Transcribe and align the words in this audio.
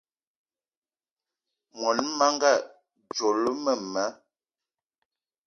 Món 1.79 1.99
menga 2.17 2.51
dzolo 3.11 3.51
mema 3.63 4.05